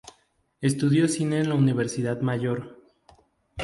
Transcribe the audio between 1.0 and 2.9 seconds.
cine en la Universidad Mayor.